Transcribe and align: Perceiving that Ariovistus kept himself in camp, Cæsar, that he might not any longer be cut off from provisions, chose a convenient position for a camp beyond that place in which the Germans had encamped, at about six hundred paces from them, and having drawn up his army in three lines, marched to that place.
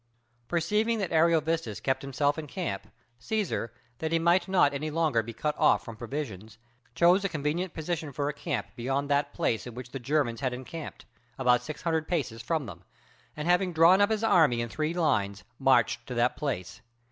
Perceiving 0.47 0.97
that 0.97 1.11
Ariovistus 1.11 1.79
kept 1.79 2.01
himself 2.01 2.39
in 2.39 2.47
camp, 2.47 2.87
Cæsar, 3.19 3.69
that 3.99 4.11
he 4.11 4.17
might 4.17 4.47
not 4.47 4.73
any 4.73 4.89
longer 4.89 5.21
be 5.21 5.31
cut 5.31 5.55
off 5.59 5.85
from 5.85 5.95
provisions, 5.95 6.57
chose 6.95 7.23
a 7.23 7.29
convenient 7.29 7.75
position 7.75 8.11
for 8.11 8.27
a 8.27 8.33
camp 8.33 8.65
beyond 8.75 9.11
that 9.11 9.31
place 9.31 9.67
in 9.67 9.75
which 9.75 9.91
the 9.91 9.99
Germans 9.99 10.41
had 10.41 10.53
encamped, 10.53 11.05
at 11.37 11.41
about 11.43 11.61
six 11.61 11.83
hundred 11.83 12.07
paces 12.07 12.41
from 12.41 12.65
them, 12.65 12.83
and 13.37 13.47
having 13.47 13.73
drawn 13.73 14.01
up 14.01 14.09
his 14.09 14.23
army 14.23 14.59
in 14.59 14.69
three 14.69 14.95
lines, 14.95 15.43
marched 15.59 16.07
to 16.07 16.15
that 16.15 16.35
place. 16.35 16.81